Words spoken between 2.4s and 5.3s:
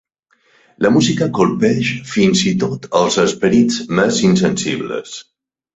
i tot els esperits més insensibles.